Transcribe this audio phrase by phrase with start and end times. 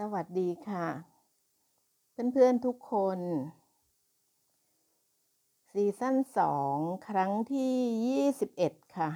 [0.00, 0.86] สวัสดีค่ะ
[2.32, 3.18] เพื่อนๆทุกคน
[5.70, 6.76] ซีซั่นสอง
[7.08, 7.74] ครั้งที่
[8.32, 9.10] 21 ค่ะ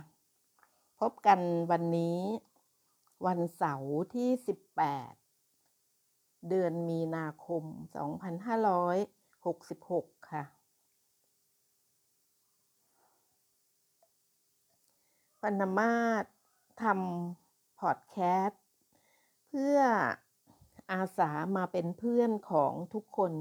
[1.00, 1.40] พบกัน
[1.70, 2.20] วันนี้
[3.26, 4.30] วันเสาร์ที่
[5.58, 7.64] 18 เดือนมีนาคม
[9.36, 10.44] 2566 ค่ะ
[15.42, 16.24] ปนมาศ
[16.82, 18.62] ทำพอดแคสต์
[19.48, 19.80] เพื่อ
[20.92, 23.32] อาสามาเป็นเพื่อนของทุกคน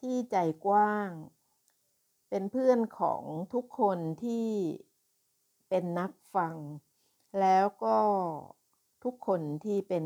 [0.00, 0.36] ที่ใจ
[0.66, 1.10] กว้าง
[2.30, 3.22] เป็นเพื่อนของ
[3.54, 4.48] ทุกคนที่
[5.68, 6.56] เป็นนักฟัง
[7.40, 7.98] แล้วก็
[9.04, 10.04] ทุกคนที่เป็น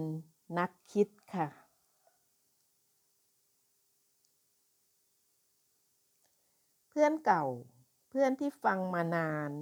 [0.59, 1.49] นักคิดค่ะ
[6.89, 7.45] เพื่อนเก่า
[8.09, 9.53] เพื่อนที่ฟังมานาน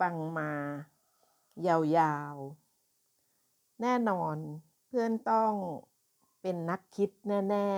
[0.00, 0.52] ฟังมา
[1.66, 4.36] ยาวๆ แน่นอน
[4.98, 5.52] พื่อนต้อง
[6.42, 7.68] เป็นนักคิดแน่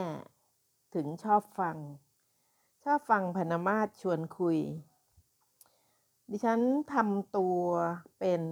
[0.42, 1.76] ๆ ถึงชอบฟัง
[2.84, 4.58] ชอบฟังพนมาศชวนคุย
[6.30, 6.60] ดิฉัน
[6.94, 7.60] ทำตัว
[8.18, 8.42] เป็น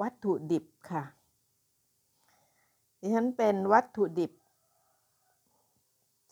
[0.00, 1.04] วัตถุดิบค่ะ
[3.00, 4.32] ดิฉันเป็นวัตถุดิบ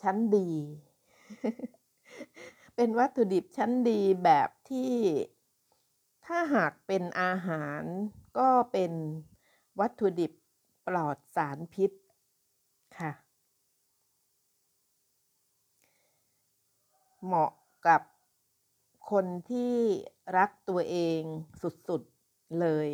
[0.02, 0.50] ชั้นดี
[2.76, 4.92] เป็นวัตถุดิบชั้นดีแบบที่
[6.26, 7.82] ถ้าหากเป็นอาหาร
[8.38, 8.92] ก็เป็น
[9.80, 10.32] วัตถุดิบ
[10.96, 11.90] ลอดสารพิษ
[12.98, 13.12] ค่ะ
[17.24, 17.52] เหมาะ
[17.86, 18.02] กับ
[19.10, 19.74] คนที่
[20.36, 21.20] รักตัวเอง
[21.62, 22.88] สุดๆเลย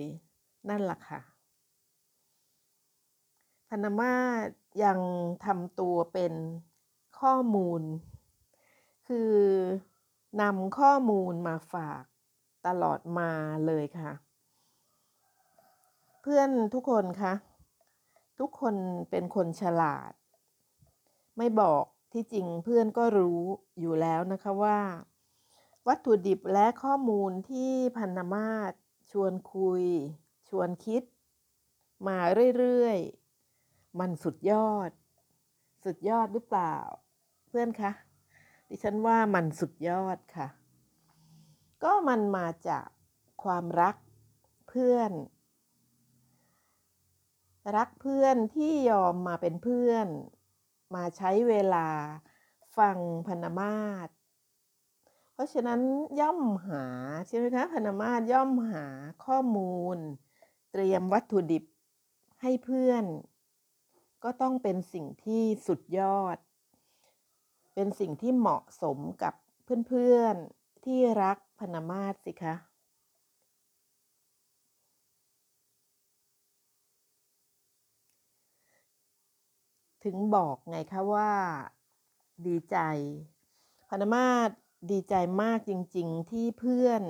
[0.69, 1.21] นั่นแหละค่ะ
[3.69, 4.15] พนมา
[4.85, 4.99] ยัง
[5.45, 6.35] ทำตัวเป็น
[7.21, 7.83] ข้อมูล
[9.09, 9.33] คือ
[10.41, 12.03] นำข้อมูลมาฝาก
[12.67, 13.31] ตลอดมา
[13.67, 14.13] เลยค่ะ
[16.23, 17.33] เพื่อนทุกคนคะ
[18.39, 18.75] ทุกคน
[19.11, 20.13] เป็นคนฉลาด
[21.39, 23.43] ไม่บอกที่จริงเพื่อนก็รู้
[23.81, 24.81] อยู่แล้วนะคะว่า
[25.89, 28.73] วัตถุดิบและข้อมูลที่พันธมาศ
[29.11, 29.85] ชวนคุย
[30.49, 31.03] ชวนคิด
[32.07, 32.19] มา
[32.59, 34.91] เรื่อยๆ มันสุดยอด
[35.85, 36.77] สุดยอดหรือเปล่า
[37.47, 37.93] เพื่อนคะ
[38.69, 40.49] ดิฉันว่ามันสุดยอดค่ะ
[41.85, 42.87] ก็มันมาจาก
[43.45, 43.97] ความรัก
[44.69, 45.11] เพื่อน
[47.75, 50.07] รักเพื่อนที่ยอมมาเป็นเพื่อน
[50.95, 51.89] มาใช้เวลา
[52.77, 54.09] ฟังพนมาศ
[55.33, 55.81] เพราะฉะนั้น
[56.21, 56.85] ย่อมหา
[57.27, 58.87] ใช่ไหมคะพนมาศย่อมหา
[59.25, 59.99] ข้อมูล
[60.73, 61.65] เตรียมวัตถุดิบ
[62.43, 63.05] ให้เพื่อน
[64.25, 66.37] ก็ต้องเป็นสิ่งที่สุดยอด
[67.75, 69.35] เป็นสิ่งที่เหมาะสมกับ
[69.89, 72.55] เพื่อนๆที่รักพนมาศสิคะ
[80.07, 81.33] ถึงบอกไงคะว่า
[82.47, 82.77] ดีใจ
[83.89, 84.51] พนมาศ
[84.91, 87.03] ดีใจมากจริงๆ ที่เพื่อน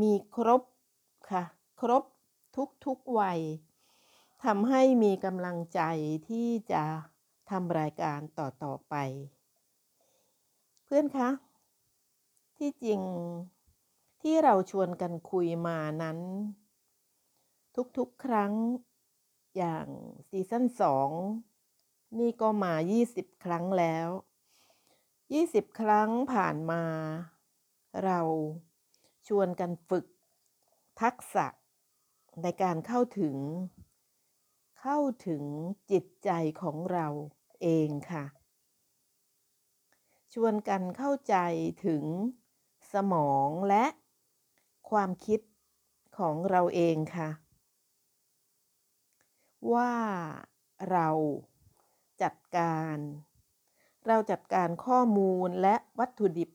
[0.00, 0.62] มีครบ
[1.30, 1.44] ค่ะ
[1.80, 2.02] ครบ
[2.86, 3.40] ทุกๆวัย
[4.44, 5.80] ทำให้มีกำลังใจ
[6.28, 6.84] ที่จะ
[7.50, 8.94] ทำรายการต่อๆไป
[10.84, 11.30] เพื่อนคะ
[12.56, 13.00] ที่จริง
[14.22, 16.18] ที่เราชวนกันคุยมานั้น
[17.98, 18.52] ทุกๆครั้ง
[19.56, 19.86] อย่าง
[20.28, 21.10] ซีซั่นสอง
[22.18, 22.72] นี่ก็มา
[23.08, 24.08] 20 ครั้งแล้ว
[24.94, 26.84] 20 ครั้งผ่านมา
[28.04, 28.20] เรา
[29.26, 30.06] ชวนกันฝึก
[31.00, 31.46] ทักษะ
[32.42, 33.36] ในการเข้าถึง
[34.80, 35.44] เข้าถึง
[35.90, 36.30] จิตใจ
[36.62, 37.08] ของเรา
[37.62, 38.24] เองค่ะ
[40.32, 41.36] ชวนกันเข้าใจ
[41.86, 42.04] ถึง
[42.92, 43.84] สมองและ
[44.90, 45.40] ความคิด
[46.18, 47.30] ของเราเองค่ะ
[49.72, 49.92] ว่า
[50.90, 51.08] เรา
[52.22, 52.96] จัดการ
[54.06, 56.50] เราจัดการข้อมูลและวัตถุดิบ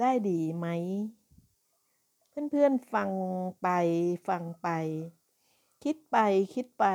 [0.00, 0.66] ได้ดีไหม
[2.50, 3.10] เพื่อนๆฟัง
[3.62, 3.68] ไป
[4.28, 4.68] ฟังไป
[5.84, 6.18] คิดไป
[6.54, 6.86] คิดไป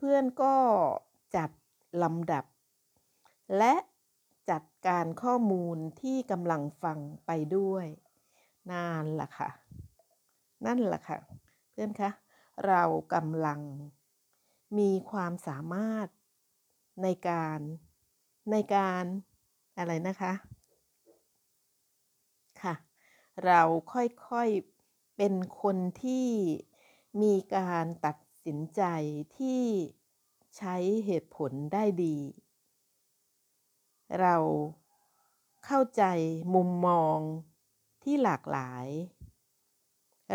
[0.00, 0.54] เพื่อนๆก็
[1.36, 1.50] จัด
[2.02, 2.44] ลำดับ
[3.58, 3.74] และ
[4.50, 7.86] จัดการข้อมูลที่กำลังฟังไปด้วย
[8.70, 9.50] นั่นแหละค่ะ
[10.66, 11.18] นั่นแหละค่ะ
[11.70, 12.10] เพื่อนคะ
[12.66, 12.82] เรา
[13.14, 13.60] กำลัง
[14.78, 16.06] มีความสามารถ
[17.02, 17.58] ในการ
[18.50, 19.04] ในการ
[19.78, 20.32] อะไรนะคะ
[22.62, 22.74] ค่ะ
[23.44, 23.60] เรา
[23.92, 26.28] ค่อยๆเป็นคนที่
[27.22, 28.82] มีการตัดสินใจ
[29.38, 29.64] ที่
[30.56, 32.16] ใช้เหตุผลได้ดี
[34.20, 34.36] เรา
[35.64, 36.02] เข้าใจ
[36.54, 37.18] มุมมอง
[38.02, 38.86] ที่หลากหลาย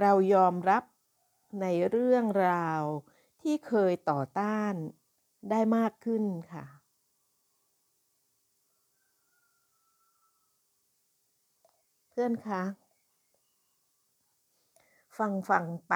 [0.02, 0.84] เรายอมรับ
[1.62, 2.84] ในเรื่องราว
[3.42, 4.74] ที่เคยต่อต้าน
[5.50, 6.66] ได้มากขึ้นค่ะ
[12.10, 12.62] เพื่อนคะ
[15.18, 15.94] ฟังฟังไป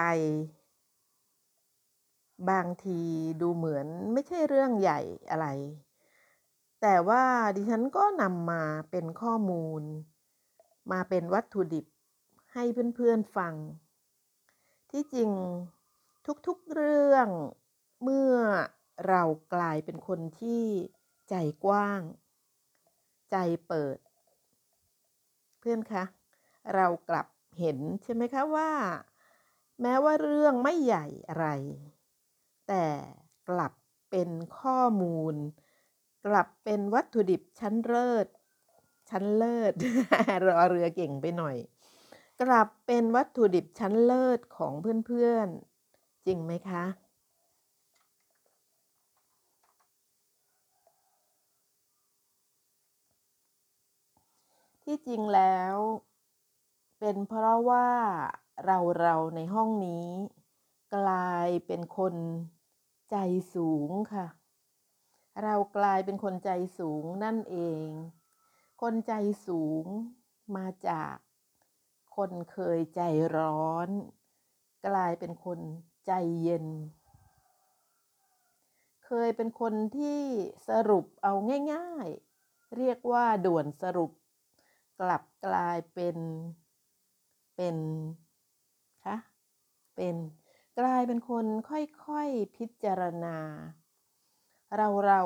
[2.50, 3.00] บางที
[3.40, 5.00] ดูเหมือนไม่ใช่เรื่องใหญ่
[5.30, 5.46] อะไร
[6.80, 7.24] แต่ว่า
[7.56, 9.82] ดิฉันก็นำมาเป็นข้อมูล
[10.92, 11.86] มาเป็นวัตถุดิบ
[12.52, 12.64] ให้
[12.96, 13.54] เพื่อนๆฟัง
[14.90, 15.30] ที่จริง
[16.46, 17.28] ทุกๆเรื่อง
[18.02, 18.34] เมื่อ
[19.08, 19.22] เรา
[19.54, 20.64] กลายเป็นคนที่
[21.30, 21.34] ใจ
[21.64, 22.00] กว้าง
[23.30, 23.36] ใจ
[23.68, 23.98] เปิด
[25.58, 26.04] เพื่อนคะ
[26.74, 27.26] เรากลับ
[27.58, 28.70] เห็นใช่ไหมคะว่า
[29.80, 31.46] แม้ว่าเรื่องไม่ใหญ่อะไร
[32.68, 32.86] แต่
[33.48, 33.72] กลับ
[34.10, 35.34] เป็นข้อมูล
[36.26, 38.26] กลับเป็นวัตถุดิบชั้นเลิศ
[39.10, 39.72] ชั้นเลิศ
[40.46, 41.56] รอเรือเก่งไปหน่อย
[42.42, 44.72] กลับเป็นวัตถุดิบชั้นเลิศของ
[45.06, 46.84] เพื่อนๆ จริงไหมคะ
[54.94, 55.76] ที่จริงแล้ว
[57.00, 57.88] เป็นเพราะว่า
[58.64, 60.08] เราเราในห้องนี้
[60.96, 62.14] กลายเป็นคน
[63.10, 63.16] ใจ
[63.54, 64.26] สูงค่ะ
[65.42, 67.86] เรากลายเป็นคนใจสูงนั่นเอง
[68.82, 69.12] คนใจ
[69.46, 69.84] สูง
[70.56, 71.14] มาจาก
[72.16, 73.00] คนเคยใจ
[73.36, 73.88] ร้อน
[74.86, 75.58] กลายเป็นคน
[76.06, 76.12] ใจ
[76.42, 76.66] เย็น
[79.06, 80.20] เคยเป็นคนที่
[80.68, 81.32] สรุปเอา
[81.74, 82.08] ง่าย
[82.40, 84.10] ๆ เรียกว่าด่วนสรุป
[85.00, 86.16] กลับกลายเป็น
[87.56, 87.76] เป็น
[89.04, 89.16] คะ
[89.96, 90.16] เป็น
[90.78, 93.36] กลายเป็นคนค่อยๆพิจารณา
[94.76, 95.22] เราเรา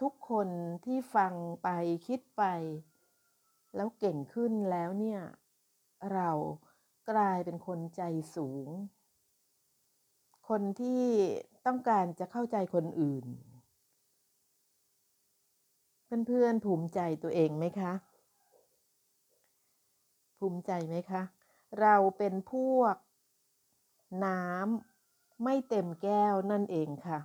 [0.00, 0.48] ทุกคน
[0.84, 1.68] ที่ฟังไป
[2.06, 2.42] คิดไป
[3.74, 5.20] แล้วเก่งขึ้นแล้วเนี่ย
[6.12, 6.30] เรา
[7.10, 8.02] กลายเป็นคนใจ
[8.36, 8.68] สูง
[10.48, 11.04] คนที่
[11.66, 13.26] ต้องการจะเข้าใจคนอื่น
[16.26, 17.92] เพื่อนๆภูมิใจตัวเองไหมคะ
[20.38, 21.22] ภูมิใจไหมคะ
[21.80, 22.96] เราเป็นพวก
[24.24, 27.18] น้ำไม่เต็มแก้วนั่นเองค่ะ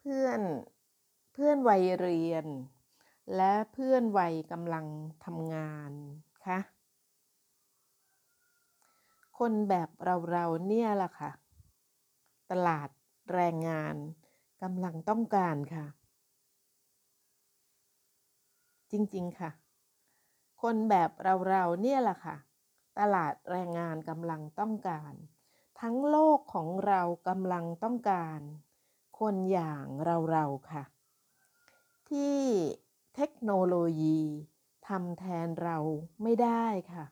[0.00, 0.40] เพื่อน
[1.32, 2.46] เพื่อนวัยเรียน
[3.36, 4.86] และเพื่อนวัยกำลัง
[5.24, 5.92] ทำงาน
[6.46, 6.58] คะ
[9.38, 11.30] คนแบบเราเราเนี่ยล่ะค่ะ
[12.50, 12.88] ตลาด
[13.32, 13.96] แรงงาน
[14.62, 15.86] กำลังต้องการค่ะ
[18.90, 19.50] จริงๆค่ะ
[20.62, 21.10] คนแบบ
[21.48, 22.36] เราๆเนี่ยแหละค่ะ
[22.98, 25.14] ตลาดแรงงานกำลังต้องการ
[25.80, 28.40] ทั้งโลกของเรากำลังต้องการ
[29.18, 29.84] คนอย่าง
[30.30, 30.84] เราๆค่ะ
[32.10, 32.40] ที่
[33.14, 34.20] เทคโนโลยี
[34.88, 35.78] ทำแทนเรา
[36.22, 37.04] ไม่ได้ค่ะ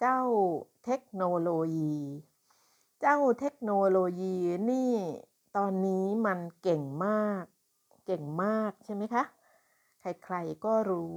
[0.00, 0.20] เจ้า
[0.84, 1.96] เทคโนโลยี
[3.00, 4.36] เจ้าเทคโนโลยี
[4.70, 4.94] นี่
[5.56, 7.44] ตอนนี้มันเก่งมาก
[8.06, 9.24] เก่งมากใช่ไหมคะ
[10.00, 11.14] ใครๆก็รู้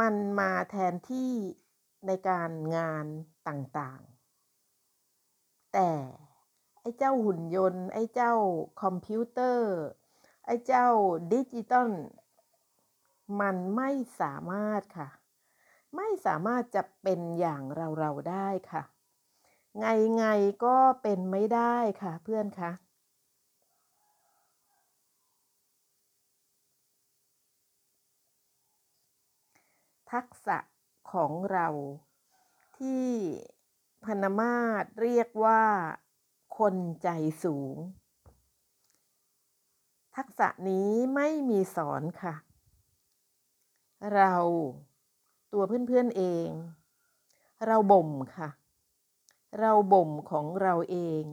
[0.00, 1.32] มันมาแทนที่
[2.06, 3.06] ในการงาน
[3.48, 5.90] ต่างๆ แต่
[6.80, 8.34] ไอ้เจ้าหุ่นยนต์ ไอ้เจ้า
[8.82, 9.74] คอมพิวเตอร์
[10.44, 10.86] ไอ้เจ้า
[11.32, 11.90] ดิจิตอล
[13.40, 15.08] มันไม่สามารถค่ะ
[15.96, 18.82] ไม่สามารถจะเป็นอย่างเราเราได้ค่ะ
[19.78, 20.24] ไงไง
[20.64, 22.70] ก็เป็นไม่ได้ค่ะเพื่อนคะ
[30.12, 30.58] ทักษะ
[31.12, 31.68] ของเรา
[32.78, 33.08] ที่
[34.04, 35.62] พนมาตเรียกว่า
[36.58, 37.08] คนใจ
[37.44, 37.76] สูง
[40.16, 42.34] ทักษะนี้ไม่มีสอนค่ะ
[44.14, 44.34] เรา
[45.52, 46.48] ตัวเพื่อนๆเอง
[47.66, 48.48] เราบ่มค่ะ
[49.60, 51.24] เราบ่มของเราเอง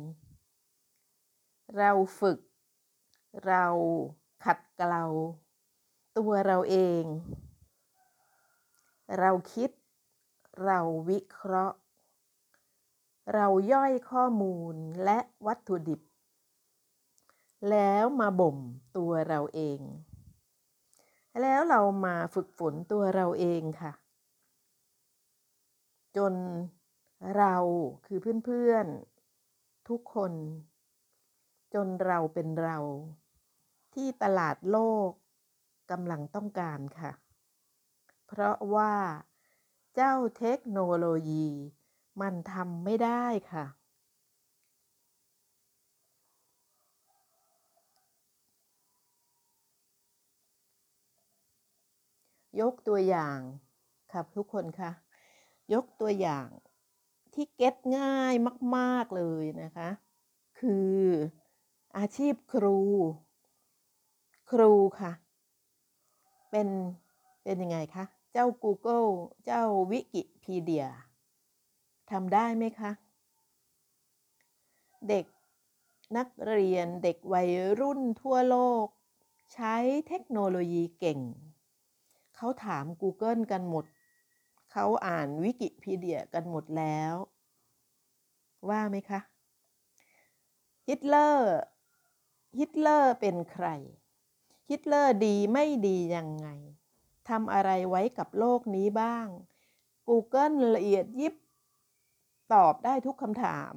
[1.77, 2.39] เราฝึก
[3.45, 3.65] เรา
[4.45, 5.05] ขัดเกลา
[6.17, 7.03] ตัวเราเอง
[9.19, 9.69] เราคิด
[10.65, 10.79] เรา
[11.09, 11.77] วิเคราะห์
[13.33, 16.01] เราย่อยข้อมูลและวัตถุดิบ
[17.69, 18.57] แล้วมาบ่ม
[18.97, 19.79] ตัวเราเอง
[21.41, 23.91] แล้วเรามาฝึกฝนตัวเราเองค่ะ
[26.17, 26.33] จน
[27.35, 27.55] เรา
[28.05, 30.33] คือเพื่อนๆ ทุกคน
[31.73, 32.77] จนเราเป็นเรา
[33.93, 34.77] ที่ตลาดโล
[35.09, 35.11] ก
[35.91, 37.11] กำลังต้องการค่ะ
[38.27, 38.93] เพราะว่า
[39.95, 41.47] เจ้าเทคโนโลยี
[42.21, 43.65] มันทำไม่ได้ค่ะ
[52.61, 53.39] ยกตัวอย่าง
[54.11, 55.04] ครับทุกคนคะ
[55.73, 56.47] ยกตัวอย่าง
[57.33, 58.33] ที่เก็ตง่าย
[58.75, 59.89] มาก ๆเลยนะคะ
[60.59, 60.95] คือ
[61.97, 62.79] อาชีพครู
[64.51, 65.11] ครูค่ะ
[66.51, 66.67] เป็น
[67.43, 69.09] เป็นยังไงคะ เจ้า Google
[69.45, 70.87] เจ้าวิกิพีเดีย
[72.11, 72.91] ทำได้ไหมคะ
[75.09, 75.25] เด็ก
[76.17, 78.87] นักเรียนเด็กวัยรุ่นทั่วโลก
[79.53, 79.75] ใช้
[80.07, 81.19] เทคโนโลยีเก่ง
[82.35, 83.85] เขาถาม Google กันหมด
[84.77, 87.13] เขาอ่านวิกิพีเดียกันหมดแล้ว
[88.69, 89.19] ว่าไหมคะ
[90.87, 91.55] ฮิตเลอร์
[92.59, 93.67] ฮิตเลอร์เป็นใคร
[94.69, 96.47] ฮิตเลอร์ดีไม่ดียังไง
[97.29, 99.27] ทำอะไรไว้กับโลกนี้บ้าง
[100.07, 101.35] Google ละเอียดยิบ
[102.53, 103.73] ตอบได้ทุกคำถาม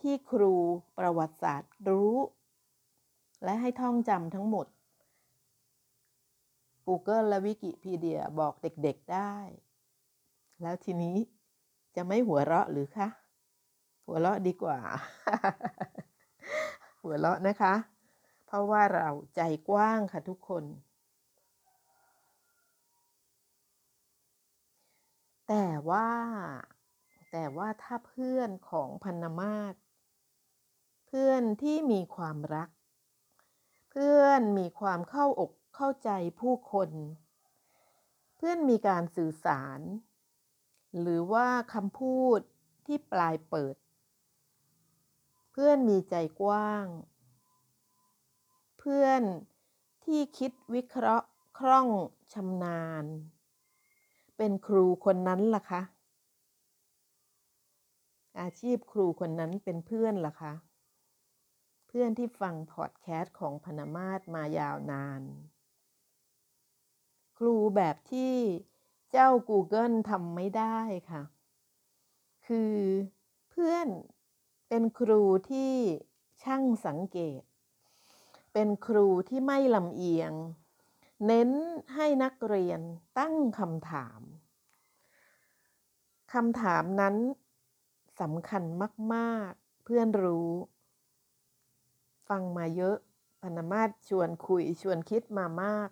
[0.00, 0.54] ที่ครู
[0.98, 2.16] ประวัติศาสตร์รู้
[3.44, 4.66] และให้ท่องจำทั้งหมด
[6.86, 9.34] Google และวิกิพีเดียบอกเด็กๆได้
[10.62, 11.16] แล้วทีนี้
[11.96, 13.08] จะไม่หัวเราะหรือคะ
[14.06, 14.78] หัวเราะดีกว่า
[17.02, 17.74] หัวเราะนะคะ
[18.46, 20.64] เพราะว่าเราใจกว้างค่ะทุกคน
[25.48, 26.10] แต่ว่า
[27.32, 29.74] แต่ว่าถ้าเพื่อนของพันนมาศ
[31.06, 32.68] เพื่อนที่มีความรัก
[33.90, 36.10] เพื่อนมีความเข้าอก เข้าใจ
[36.40, 36.90] ผู้คน
[38.36, 39.80] เพื่อนมีการสื่อสาร
[41.00, 42.40] หรือว่าคำพูด
[42.86, 43.76] ที่ปลายเปิด
[45.52, 46.86] เพื่อนมีใจกว้าง
[48.78, 49.22] เพื่อน
[50.04, 51.26] ที่คิดวิเคราะห์
[51.58, 51.88] คล่อง
[52.32, 53.04] ชำนาญ
[54.36, 55.82] เป็นครูคนนั้นล่ะคะ
[58.40, 60.52] อาชีพครูคนนั้นเป็นเพื่อนล่ะคะ
[61.86, 65.22] เพื่อนที่ฟังพอดแคสต์ของพนมาศมายาวนาน
[67.42, 68.34] รูแบบที่
[69.12, 70.78] เจ้า Google ทำไม่ได้
[71.10, 71.22] ค่ะ
[72.46, 72.74] คือ
[73.50, 73.88] เพื่อน
[74.68, 75.72] เป็นครูที่
[76.42, 77.42] ช่างสังเกต
[78.52, 80.32] เป็นครูที่ไม่ลำเอียง
[81.26, 81.50] เน้น
[81.94, 82.80] ให้นักเรียน
[83.18, 84.20] ตั้งคำถาม
[86.32, 87.16] คำถามนั้น
[88.20, 88.64] สำคัญ
[89.14, 90.50] มาก ๆ เพื่อนรู้
[92.28, 92.96] ฟังมาเยอะ
[93.42, 95.90] ปนมาศชวนคุยชวนคิดมามาก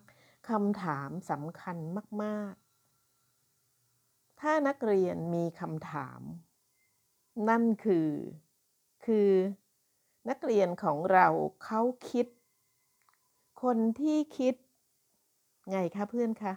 [0.49, 1.77] คำถามสำคัญ
[2.23, 6.21] มาก ๆ ถ้านักเรียนมีคำถาม
[7.49, 8.11] นั่นคือ
[9.05, 9.31] คือ
[10.29, 11.27] นักเรียนของเรา
[11.65, 11.81] เขา
[12.11, 12.27] คิด
[13.63, 14.55] คนที่คิด
[15.71, 16.55] ไงคะเพื่อนคะ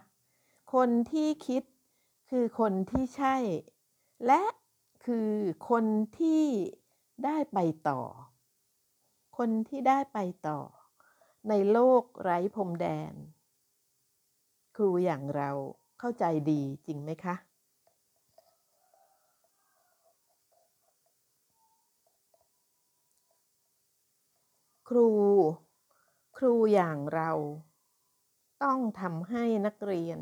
[0.74, 1.62] คนที่คิด
[2.30, 3.36] คือคนที่ใช่
[4.26, 4.42] และ
[5.06, 5.30] คือ
[5.70, 5.84] คน
[6.18, 6.44] ที่
[7.24, 8.02] ได้ไปต่อ
[9.38, 10.60] คนที่ได้ไปต่อ
[11.48, 13.14] ในโลกไร้พรมแดน
[14.76, 15.50] ครูอย่างเรา
[15.98, 17.34] เข้าใจดีจริงไหมคะ
[24.88, 25.08] ครู
[26.36, 27.30] ครูอย่างเรา
[28.62, 30.18] ต้องทำให้นักเรียน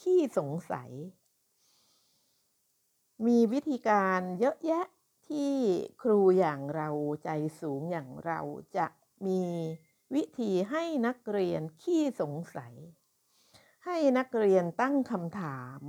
[0.00, 0.90] ขี้สงสัย
[3.26, 4.86] มีวิธีการเยอะแยะ
[5.28, 5.54] ที่
[6.02, 6.90] ครูอย่างเรา
[7.24, 7.28] ใจ
[7.60, 8.40] สูงอย่างเรา
[8.76, 8.86] จะ
[9.26, 9.42] มี
[10.14, 12.74] วิธีให้นักเรียนขี้สงสัย
[13.88, 15.80] ให้นักเรียนตั้งคำถาม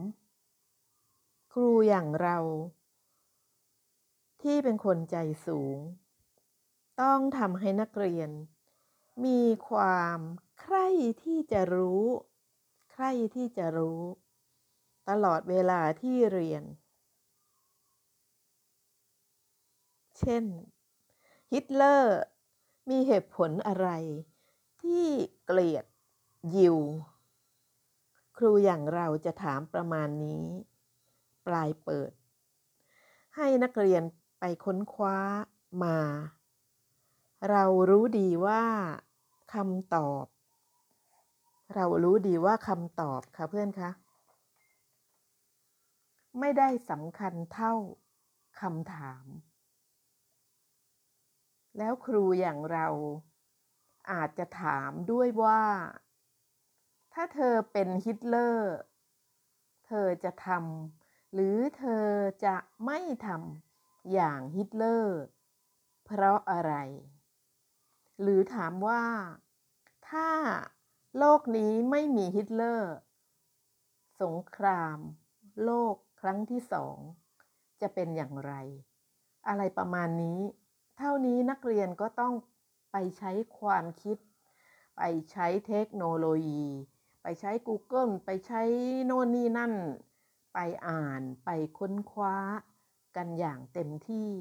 [1.53, 2.37] ครูอย่างเรา
[4.41, 5.77] ที่เป็นคนใจสูง
[7.01, 8.29] ต้องทำให้นักเรียน
[9.25, 10.19] มีความ
[10.61, 10.87] ใคร่
[11.23, 12.03] ที่จะรู้
[12.91, 14.01] ใคร่ที่จะรู้
[15.09, 16.63] ตลอดเวลาที่เรียน
[20.19, 20.45] เช่น
[21.51, 22.19] ฮิตเลอร์
[22.89, 23.87] มีเหตุผลอะไร
[24.81, 25.07] ที่
[25.45, 25.85] เกลียด
[26.55, 26.79] ยิว
[28.37, 30.45] ครูอย่างเราจะถามประมาณนี้
[31.47, 32.11] ปลายเปิด
[33.35, 34.03] ให้นักเรียน
[34.39, 35.17] ไปค้นคว้า
[35.83, 35.99] มา
[37.49, 38.63] เรารู้ดีว่า
[39.53, 40.25] คำตอบ
[41.75, 43.91] เรารู้ดีว่าคำตอบค่ะเพื่อนคะ
[46.39, 47.73] ไม่ได้สำคัญเท่า
[48.61, 49.25] คำถาม
[51.77, 52.87] แล้วครูอย่างเรา
[54.11, 55.61] อาจจะถามด้วยว่า
[57.19, 58.75] ถ้าเธอเป็นฮิตเลอร์
[59.85, 62.07] เธอจะทำหรือเธอ
[62.45, 62.55] จะ
[62.85, 65.19] ไม่ทำอย่างฮิตเลอร์
[66.05, 66.73] เพราะอะไร
[68.21, 69.03] หรือถามว่า
[70.09, 70.29] ถ้า
[71.17, 72.93] โลกนี้ไม่มีฮิตเลอร์
[74.21, 74.97] สงคราม
[75.63, 76.97] โลกครั้งที่สอง
[77.81, 78.53] จะเป็นอย่างไร
[79.47, 80.39] อะไรประมาณนี้
[80.97, 82.33] เท่านี้นักเรียนก็ต้อง
[82.91, 84.17] ไปใช้ความคิด
[84.97, 86.65] ไปใช้เทคโนโลยี
[87.29, 88.61] ไปใช้ Google ไปใช้
[89.05, 89.73] โน่นนี่นั่น
[90.53, 92.35] ไปอ่านไปค้นคว้า
[93.15, 94.31] กันอย่างเต็มที่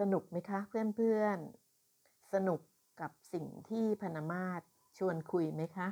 [0.00, 2.60] สนุกไหมคะเพื่อนๆ สนุก
[3.00, 4.62] กับสิ่งที่พนมาศ
[4.98, 5.88] ชวนคุยไหมคะ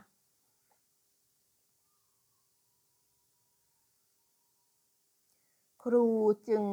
[5.83, 6.07] ครู
[6.49, 6.65] จึง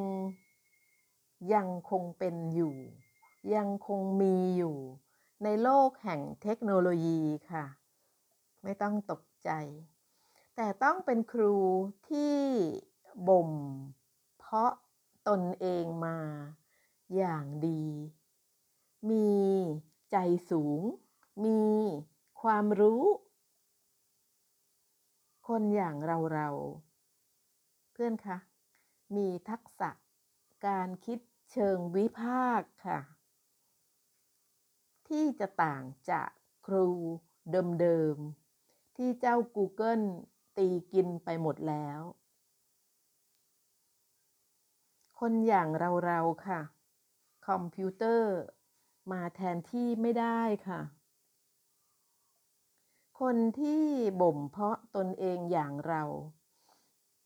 [1.54, 2.76] ยังคงเป็นอยู่
[3.56, 4.78] ยังคงมีอยู่
[5.44, 7.66] ในโลกแห่งเทคโนโลยีค่ะ
[8.64, 9.52] ไม่ต้องตกใจ
[10.56, 11.56] แต่ต้องเป็นครู
[12.10, 12.38] ที่
[13.28, 13.52] บ่ม
[14.38, 14.74] เพาะ
[15.28, 16.18] ตนเองมา
[17.16, 17.86] อย่างดี
[19.10, 19.32] มี
[20.12, 20.18] ใจ
[20.50, 20.82] สูง
[21.46, 21.64] มี
[22.42, 23.04] ความรู้
[25.48, 26.50] คนอย่างเราเรา
[27.92, 28.38] เพื่อนคะ
[29.16, 29.90] มีทักษะ
[30.68, 31.20] การคิด
[31.52, 33.00] เชิงวิพากษ์ค่ะ
[35.18, 36.30] ที่จะต่างจาก
[36.66, 36.90] ครู
[37.82, 40.06] เดิมๆ ที่เจ้า Google
[40.58, 42.00] ตีกินไปหมดแล้ว
[45.20, 45.70] คนอย่าง
[46.06, 46.62] เราๆค่ะ
[47.48, 48.34] คอมพิวเตอร์
[49.12, 50.82] มาแทนที่ไม่ได้ค่ะ
[53.22, 53.84] คนที่
[54.22, 56.04] บ่มเพาะตนเองอย่างเรา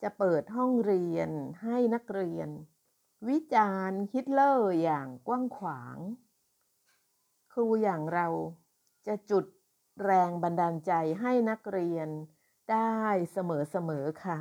[0.01, 1.29] จะเปิดห้องเรียน
[1.63, 2.49] ให้นักเรียน
[3.29, 5.97] วิจารณ์ฮิตเลอร์อย่างกว้างขวาง
[7.61, 8.27] รูอย่างเรา
[9.07, 9.45] จะจุด
[10.03, 10.91] แรงบันดาลใจ
[11.21, 12.09] ให้นักเรียน
[12.71, 12.99] ได้
[13.31, 14.39] เสมอๆค่ะ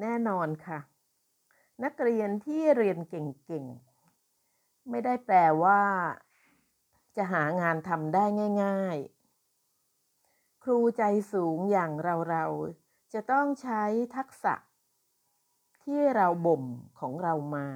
[0.00, 0.78] แน่นอนค่ะ
[1.84, 5.82] นักเรียนที่เรียนเก่งๆ ไม่ได้แปลว่า
[7.16, 8.24] จะหางานทำได้
[8.64, 11.02] ง่าย ๆ ครูใจ
[11.32, 11.92] สูงอย่าง
[12.28, 13.82] เราๆ จะต้องใช้
[14.16, 14.54] ทักษะ
[15.86, 16.64] ที่เราบ่ม
[17.00, 17.68] ของเรามา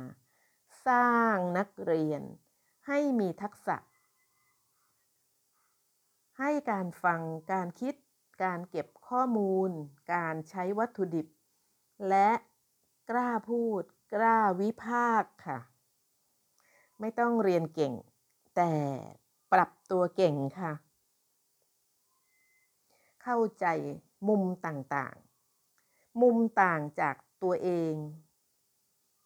[0.86, 2.22] สร้างนักเรียน
[2.86, 3.76] ให้มีทักษะ
[6.38, 7.20] ให้การฟัง
[7.52, 7.94] การคิด
[8.44, 9.70] การเก็บข้อมูล
[10.14, 11.26] การใช้วัตถุดิบ
[12.08, 12.30] และ
[13.10, 13.82] กล้าพูด
[14.14, 15.58] กล้าวิพากษ์ค่ะ
[17.00, 17.92] ไม่ต้องเรียนเก่ง
[18.56, 18.72] แต่
[19.52, 20.72] ปรับตัวเก่งค่ะ
[23.22, 23.66] เข้าใจ
[24.28, 27.94] มุมต่างๆ มุมต่างจาก ตัวเอง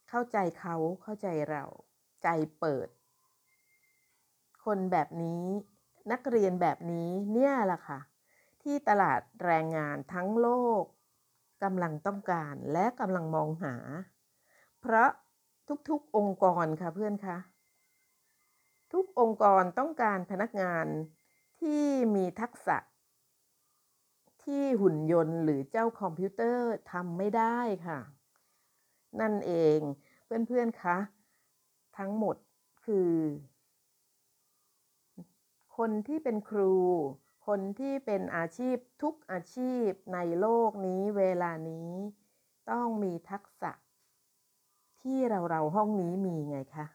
[0.09, 1.65] เข้าใจเขาเข้าใจเรา
[2.23, 2.89] ใจเปิด
[4.65, 5.45] คนแบบนี้
[6.13, 8.01] นักเรียนแบบนี้เนี่ยแหละค่ะ
[8.63, 10.49] ที่ตลาดแรงงานทั้งโล
[10.81, 10.83] ก
[11.63, 13.75] กำลังต้องการและกำลังมองหา
[14.81, 15.11] เพราะ
[15.89, 17.39] ทุกๆองค์กรค่ะเพื่อนคะ
[18.93, 20.87] ทุกองค์กรต้องการพนักงาน
[21.61, 22.77] ที่มีทักษะ
[24.45, 28.01] ที่หุ่นยนต์หรือเจ้าคอมพิวเตอร์ทำไม่ได้ค่ะ
[29.21, 29.79] นั่นเอง
[30.25, 30.97] เพื่อนๆคะ
[31.99, 32.37] ทั้งหมด
[32.85, 33.13] คือ
[35.77, 36.75] คนที่เป็นครู
[37.47, 41.91] คนที่เป็นอาชีพทุกอาชีพในโลกนี้เวลานี้
[42.71, 43.73] ต้องมีทักษะ
[45.03, 46.87] ที่เราเราห้องนี้มีไงคะ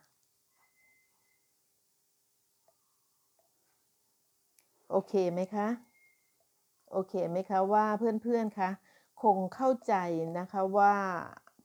[4.90, 5.68] โอเคไหมคะ
[6.92, 8.70] โอเคไหมคะว่าเพื่อนๆคะ
[9.24, 9.94] คงเข้าใจ
[10.40, 10.96] นะคะว่า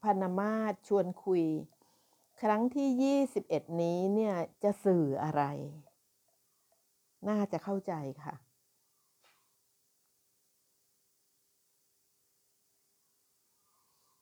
[0.03, 1.45] พนามาศชวนคุย
[2.41, 5.43] ครั้งที่ 21 นี้เนี่ยจะสื่ออะไร
[7.29, 8.35] น่าจะเข้าใจค่ะ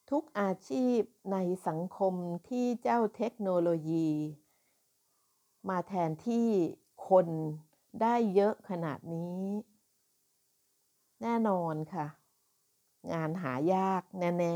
[0.10, 1.38] ทุกอาชีพใน
[1.68, 2.14] สังคม
[2.50, 4.10] ที่เจ้าเทคโนโลยี
[5.70, 6.48] มาแทนที่
[7.10, 7.28] คน
[8.02, 9.40] ได้เยอะขนาดนี้
[11.24, 12.08] แน่นอนค่ะ
[13.12, 14.56] งานหายากแน่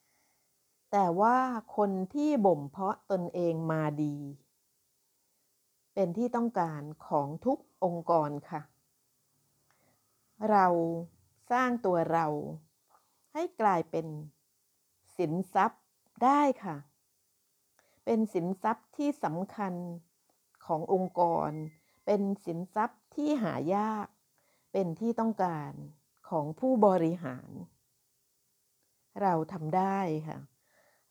[0.00, 1.38] ๆ แต่ว่า
[1.76, 4.16] คนที่บ่มเพาะตนเองมาดี
[5.94, 8.62] เป็นที่ต้องการของทุกองค์กรค่ะ
[10.50, 10.66] เรา
[11.50, 12.26] สร้างตัวเรา
[13.32, 14.06] ให้กลายเป็น
[15.16, 15.84] สินทรัพย์
[16.24, 16.76] ได้ค่ะ
[18.04, 19.74] เป็นสินทรัพย์ที่สำคัญ
[20.66, 21.50] ขององค์กร
[22.06, 24.06] เป็นสินทรัพย์ที่หายาก
[24.76, 25.72] เป็นที่ต้องการ
[26.28, 27.50] ของผู้บริหาร
[29.22, 30.38] เราทำได้ค่ะ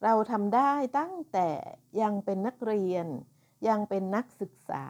[0.04, 1.50] เราทำได้ตั้งแต่
[2.02, 3.08] ยังเป็นนักเรียน
[3.68, 4.88] ยังเป็นนักศึกษา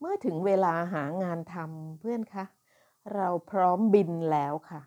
[0.00, 2.44] เมื่อถึงเวลาหางานทำเพื่อนคะ
[3.14, 4.80] เราพร้อมบินแล้วค่ะ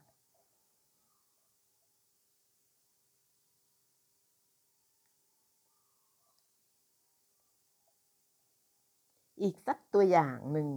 [9.42, 10.70] อีกสักตัวอย่างหนึ่ง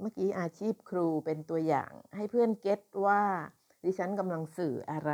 [0.00, 3.22] เมื่อกี้อาชีพครูเป็นตัวอย่างให้เพื่อนเก็ตว่า
[3.84, 5.12] ดิฉันกำลังสื่ออะไร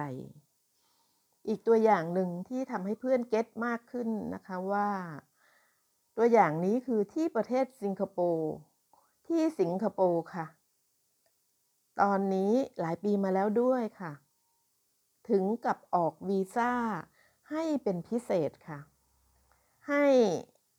[1.49, 4.90] อีกตัวอย่างหนึ่งที่ทำให้เพื่อนเก็ตมากขึ้นนะคะว่า
[6.16, 8.53] ตัวอย่างนี้คือที่ประเทศสิงคโปร์
[9.29, 10.46] ที่สิงคโปร์ค่ะ
[12.01, 14.12] ตอนนี้หลายปีมาแล้วด้วยค่ะ
[15.29, 16.72] ถึงกับออกวีซ่า
[17.51, 18.81] ให้เป็นพิเศษค่ะ
[19.88, 20.07] ให้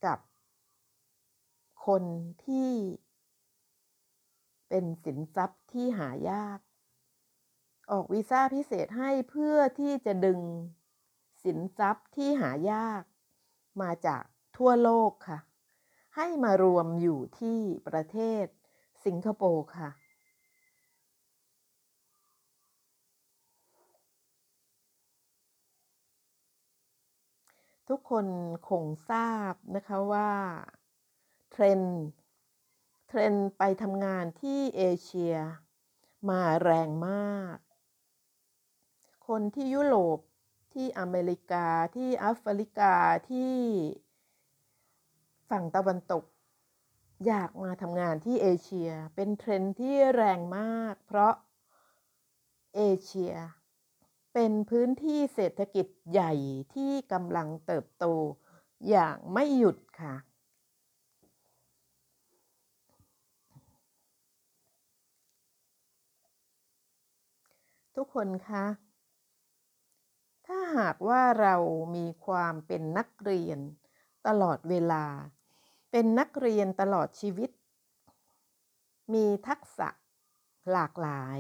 [0.06, 0.20] กับ
[1.88, 2.04] คน
[2.46, 2.72] ที่
[4.70, 6.60] เป็นสินทรัพย์ที่หายาก
[7.92, 10.42] ออกวีซ่าพิเศษให้เพื่อที่จะดึง
[11.44, 13.04] สินทรัพย์ที่หายาก
[13.82, 14.24] มาจาก
[14.58, 15.40] ทั่วโลกค่ะ
[16.16, 18.46] ให้มารวมอยู่ที่ประเทศ
[19.06, 19.90] สิงคโปร์ค่ะ
[27.90, 28.26] ทุกคน
[28.70, 30.32] คงทราบนะคะว่า
[31.52, 35.36] trend trend ไปทำงานที่เอเชีย
[36.30, 37.58] มาแรงมาก
[39.28, 40.20] คนที่ยุโรป
[40.74, 42.94] ที่อเมริกาที่แอฟริกา
[43.30, 43.56] ที่
[45.50, 46.24] ฝั่งตะวันตก
[47.26, 51.34] อยากมาทำงานที่เอเชีย เป็นเทรนที่แรงมาก เพราะ
[52.76, 53.34] เอเชีย
[54.34, 56.34] เป็นพื้นที่เศรษฐกิจใหญ่
[56.76, 58.06] ที่กำลังเติบโต
[58.90, 60.16] อย่างไม่หยุดค่ะ
[67.98, 68.66] ทุกคนคะ
[70.48, 71.56] ถ้าหากว่าเรา
[71.96, 73.60] มีความเป็นนักเรียน
[74.28, 75.06] ตลอดเวลา
[75.92, 77.50] เป็นนักเรียนตลอดชีวิต
[79.14, 79.90] มีทักษะ
[80.72, 81.40] หลากหลาย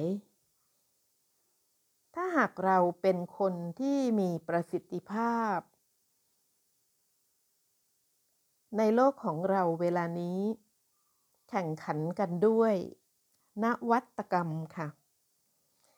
[2.15, 5.58] ถ้าหากเราเป็นคนที่มีประสิทธิภาพ
[8.78, 10.39] ในโลกของเราเวลานี้
[11.50, 12.76] แข่งขันกันด้วย
[13.63, 14.88] นวัตกรรมค่ะ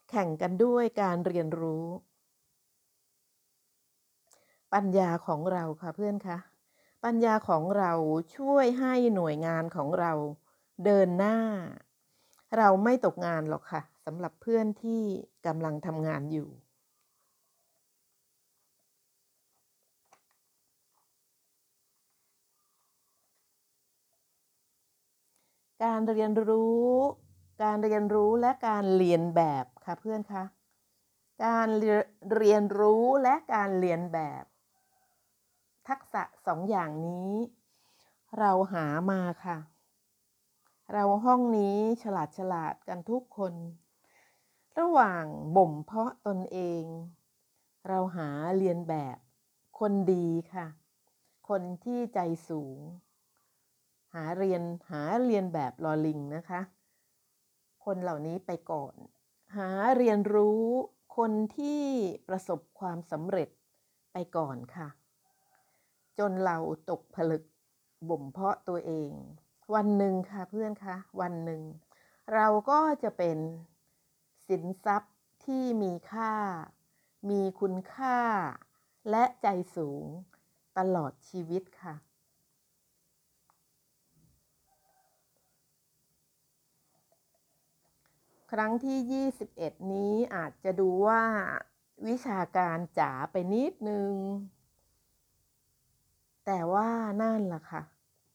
[0.09, 1.85] แข่งกันด้วยการเรียนรู้
[4.73, 6.37] ปัญญาของเราค่ะเพื่อนคะ
[7.03, 7.91] ปัญญาของเรา
[8.35, 10.11] ช่วยให้หน่วยงานของเรา
[10.85, 11.37] เดินหน้า
[12.57, 15.01] เราไม่ตกงานหรอกค่ะสำหรับเพื่อนที่
[15.45, 16.49] กำลังทำงานอยู่
[25.83, 26.87] การเรียนรู้
[27.63, 30.43] การเรียนรู้และการเรียนแบบ ค่ะเพื่อนคะ
[31.45, 34.43] การเรียนรู้และการเรียนแบบ
[35.87, 37.31] ทักษะสองอย่างนี้
[38.39, 39.57] เราหามาค่ะ
[40.93, 43.53] เราห้องนี้ฉลาดฉลาดกันทุกคน
[44.79, 45.25] ระหว่าง
[45.57, 46.83] บ่มเพาะตนเอง
[47.87, 49.17] เราหาเรียนแบบ
[49.79, 50.67] คนดีค่ะ
[51.49, 52.79] คนที่ใจสูง
[54.13, 56.61] หาเรียนหาเรียนแบบลอลิงนะคะ
[57.85, 58.95] คนเหล่านี้ไปก่อน
[59.55, 60.63] หาเรียนรู้
[61.17, 61.83] คนที่
[62.27, 63.49] ประสบความสำเร็จ
[64.13, 64.87] ไปก่อนค่ะ
[66.19, 66.57] จนเรา
[66.89, 67.43] ตกผลึก
[68.09, 69.11] บ่มเพาะตัวเอง
[69.73, 71.61] วันหนึ่งค่ะเพื่อนคะวันหนึ่ง
[72.33, 73.37] เราก็จะเป็น
[74.47, 76.33] สินทรัพย์ที่มีค่า
[77.29, 78.19] มีคุณค่า
[79.09, 80.05] และใจสูง
[80.77, 81.95] ตลอดชีวิตค่ะ
[88.51, 91.23] ครั้งที่ 21 นี้อาจจะดูว่า
[92.07, 94.11] วิชาการจ๋าไปนิดนึง
[96.45, 96.89] แต่ว่า
[97.21, 97.81] นั่นล่ะค่ะ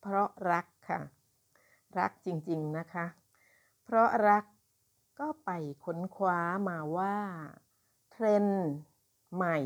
[0.00, 1.00] เพราะรักค่ะ
[1.98, 3.06] รักจริงๆนะคะ
[3.84, 4.44] เพราะรัก
[5.20, 5.50] ก็ไป
[5.84, 7.16] ค้นคว้ามาว่า
[8.10, 8.64] เทรนด์
[9.34, 9.58] ใหม่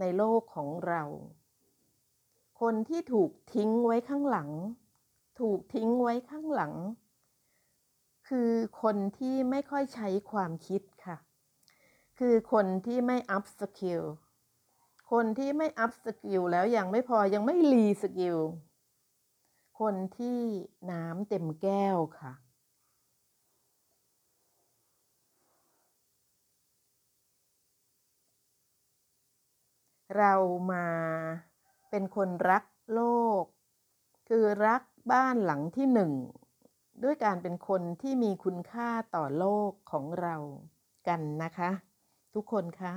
[0.00, 1.02] ในโลกของเรา
[2.60, 4.50] คนที่ถูกทิ้งไว้ข้างหลัง
[5.40, 6.74] ถูกทิ้งไว้ข้างหลัง
[8.28, 11.16] คือคนที่ไม่ค่อยใช้ความคิดค่ะ
[12.18, 14.02] คือคนที่ไม่ upskill
[15.10, 18.38] คนที่ไม่ upskill แล้วยังไม่พอยังไม่ reskill
[19.80, 20.40] คนที่
[20.90, 22.32] น้ำเต็มแก้วค่ะ
[30.16, 30.34] เรา
[30.72, 30.86] มา
[31.90, 33.00] เป็นคนรักโล
[33.42, 33.44] ก
[34.28, 36.12] คือรักบ้านหลังที่หนึ่ง
[37.02, 40.36] ด้วยการเป็นคนที่มีคุณค่าต่อโลกของเรา
[41.08, 41.70] กันนะคะ
[42.34, 42.94] ทุกคนคะ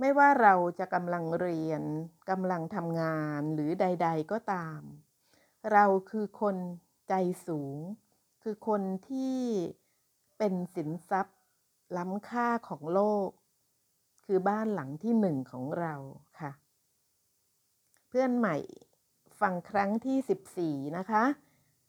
[0.00, 1.82] ไม่ว่าเราจะกำลังเรียน
[2.30, 4.80] กำลังทำงานหรือใด ๆก็ตาม
[5.72, 6.56] เราคือคน
[7.08, 7.14] ใจ
[7.46, 7.78] สูง
[8.42, 9.38] คือคนที่
[10.38, 11.38] เป็นสินทรัพย์
[11.96, 13.28] ล้ำค่าของโลก
[14.24, 15.94] คือบ้านหลังที่หนึ่งของเรา
[16.40, 16.52] ค่ะ
[18.08, 18.56] เพื่อนใหม่
[19.40, 21.24] ฟังครั้งที่ 14 นะคะ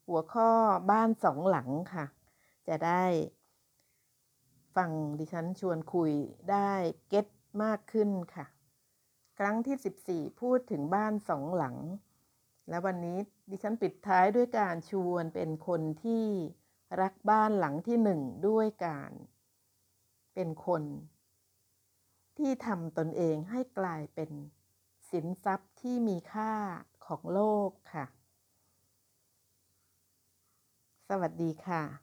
[0.08, 0.50] หัวข้อ
[0.92, 2.06] บ้านสองหลังค่ะ
[2.68, 3.04] จะได้
[4.76, 6.14] ฟังดิฉันชวนคุย
[6.52, 6.72] ได้
[7.10, 7.28] เก็ต
[7.64, 8.46] มากขึ้นค่ะ
[9.40, 11.78] ครั้งที่ 14 พูดถึงบ้านสองหลัง
[12.70, 13.18] และวันนี้
[13.50, 16.26] ดิฉันปิดท้ายด้วยการชวนเป็นคนที่
[17.02, 19.12] รักบ้านหลังที่หนึ่งด้วยการ
[20.34, 20.84] เป็นคน
[22.38, 24.32] ที่ทำตนเองให้กลายเป็น
[25.10, 26.54] สินทรัพย์ที่มีค่า
[27.06, 28.06] ของโลกค่ะ
[31.22, 32.03] วัสดีค่ะ